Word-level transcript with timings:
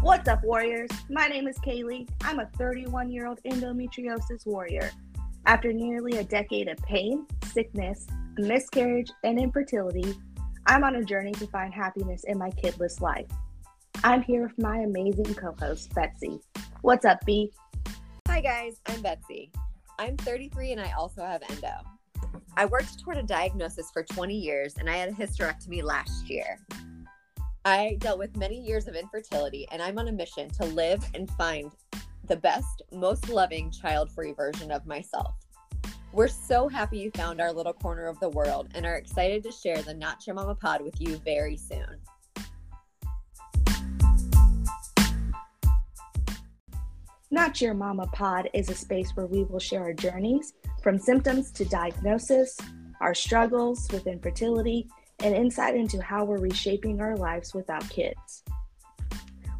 What's 0.00 0.28
up, 0.28 0.44
warriors? 0.44 0.90
My 1.10 1.26
name 1.26 1.48
is 1.48 1.58
Kaylee. 1.58 2.08
I'm 2.22 2.38
a 2.38 2.46
31 2.56 3.10
year 3.10 3.26
old 3.26 3.42
endometriosis 3.42 4.46
warrior. 4.46 4.92
After 5.44 5.72
nearly 5.72 6.18
a 6.18 6.24
decade 6.24 6.68
of 6.68 6.78
pain, 6.78 7.26
sickness, 7.52 8.06
miscarriage, 8.36 9.10
and 9.24 9.40
infertility, 9.40 10.14
I'm 10.66 10.84
on 10.84 10.94
a 10.94 11.04
journey 11.04 11.32
to 11.32 11.48
find 11.48 11.74
happiness 11.74 12.22
in 12.24 12.38
my 12.38 12.50
kidless 12.50 13.00
life. 13.00 13.26
I'm 14.04 14.22
here 14.22 14.44
with 14.44 14.56
my 14.56 14.78
amazing 14.78 15.34
co 15.34 15.56
host, 15.58 15.92
Betsy. 15.96 16.38
What's 16.82 17.04
up, 17.04 17.26
B? 17.26 17.52
Hi, 18.28 18.40
guys. 18.40 18.80
I'm 18.86 19.02
Betsy. 19.02 19.50
I'm 19.98 20.16
33 20.18 20.72
and 20.72 20.80
I 20.80 20.92
also 20.92 21.22
have 21.22 21.42
endo. 21.50 21.74
I 22.56 22.66
worked 22.66 23.00
toward 23.00 23.16
a 23.16 23.24
diagnosis 23.24 23.90
for 23.90 24.04
20 24.04 24.36
years 24.36 24.76
and 24.78 24.88
I 24.88 24.96
had 24.96 25.08
a 25.08 25.12
hysterectomy 25.12 25.82
last 25.82 26.30
year. 26.30 26.60
I 27.68 27.98
dealt 27.98 28.18
with 28.18 28.34
many 28.34 28.58
years 28.58 28.88
of 28.88 28.94
infertility 28.94 29.68
and 29.70 29.82
I'm 29.82 29.98
on 29.98 30.08
a 30.08 30.12
mission 30.12 30.48
to 30.52 30.64
live 30.64 31.04
and 31.12 31.30
find 31.32 31.70
the 32.24 32.36
best, 32.36 32.80
most 32.92 33.28
loving 33.28 33.70
child 33.70 34.10
free 34.10 34.32
version 34.32 34.70
of 34.70 34.86
myself. 34.86 35.34
We're 36.14 36.28
so 36.28 36.68
happy 36.68 36.96
you 36.96 37.10
found 37.10 37.42
our 37.42 37.52
little 37.52 37.74
corner 37.74 38.06
of 38.06 38.18
the 38.20 38.30
world 38.30 38.68
and 38.74 38.86
are 38.86 38.94
excited 38.96 39.42
to 39.42 39.52
share 39.52 39.82
the 39.82 39.92
Not 39.92 40.26
Your 40.26 40.34
Mama 40.34 40.54
pod 40.54 40.80
with 40.80 40.98
you 40.98 41.18
very 41.18 41.58
soon. 41.58 41.98
Not 47.30 47.60
Your 47.60 47.74
Mama 47.74 48.06
Pod 48.06 48.48
is 48.54 48.70
a 48.70 48.74
space 48.74 49.10
where 49.14 49.26
we 49.26 49.44
will 49.44 49.60
share 49.60 49.82
our 49.82 49.92
journeys 49.92 50.54
from 50.82 50.98
symptoms 50.98 51.50
to 51.50 51.66
diagnosis, 51.66 52.56
our 53.02 53.14
struggles 53.14 53.92
with 53.92 54.06
infertility, 54.06 54.88
and 55.20 55.34
insight 55.34 55.74
into 55.74 56.00
how 56.00 56.24
we're 56.24 56.38
reshaping 56.38 57.00
our 57.00 57.16
lives 57.16 57.54
without 57.54 57.88
kids. 57.90 58.44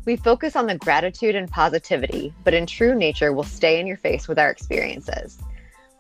We 0.05 0.17
focus 0.17 0.57
on 0.57 0.67
the 0.67 0.79
gratitude 0.79 1.35
and 1.35 1.51
positivity, 1.51 2.33
but 2.45 2.55
in 2.55 2.65
true 2.65 2.95
nature, 2.95 3.33
we'll 3.33 3.45
stay 3.45 3.79
in 3.79 3.87
your 3.87 3.97
face 3.97 4.27
with 4.27 4.39
our 4.39 4.51
experiences. 4.51 5.39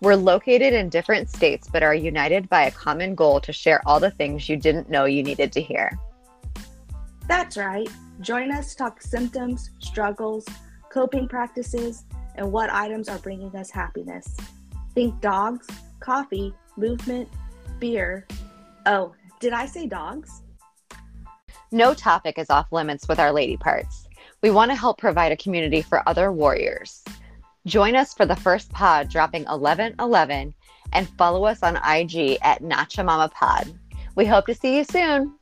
We're 0.00 0.14
located 0.14 0.72
in 0.72 0.88
different 0.88 1.28
states, 1.28 1.68
but 1.70 1.82
are 1.82 1.94
united 1.94 2.48
by 2.48 2.62
a 2.62 2.70
common 2.70 3.14
goal 3.14 3.40
to 3.40 3.52
share 3.52 3.82
all 3.84 3.98
the 3.98 4.12
things 4.12 4.48
you 4.48 4.56
didn't 4.56 4.88
know 4.88 5.04
you 5.04 5.22
needed 5.22 5.52
to 5.52 5.60
hear. 5.60 5.98
That's 7.26 7.56
right. 7.56 7.88
Join 8.20 8.50
us 8.52 8.70
to 8.70 8.76
talk 8.76 9.02
symptoms, 9.02 9.70
struggles, 9.80 10.46
coping 10.90 11.28
practices, 11.28 12.04
and 12.36 12.50
what 12.50 12.70
items 12.70 13.08
are 13.08 13.18
bringing 13.18 13.54
us 13.56 13.70
happiness. 13.70 14.36
Think 14.94 15.20
dogs, 15.20 15.66
coffee, 16.00 16.54
movement, 16.76 17.28
beer. 17.78 18.26
Oh, 18.86 19.12
did 19.40 19.52
I 19.52 19.66
say 19.66 19.86
dogs? 19.86 20.42
No 21.70 21.94
topic 21.94 22.38
is 22.38 22.50
off 22.50 22.72
limits 22.72 23.06
with 23.08 23.18
our 23.18 23.32
lady 23.32 23.56
parts. 23.56 24.08
We 24.42 24.50
want 24.50 24.70
to 24.70 24.76
help 24.76 24.98
provide 24.98 25.32
a 25.32 25.36
community 25.36 25.82
for 25.82 26.08
other 26.08 26.32
warriors. 26.32 27.04
Join 27.66 27.94
us 27.94 28.14
for 28.14 28.24
the 28.24 28.36
first 28.36 28.70
pod 28.72 29.08
dropping 29.08 29.44
11 29.44 29.96
11 29.98 30.54
and 30.92 31.08
follow 31.18 31.44
us 31.44 31.62
on 31.62 31.76
IG 31.76 32.38
at 32.42 32.62
Not 32.62 32.96
Your 32.96 33.04
Mama 33.04 33.30
Pod. 33.34 33.78
We 34.14 34.24
hope 34.24 34.46
to 34.46 34.54
see 34.54 34.76
you 34.76 34.84
soon. 34.84 35.37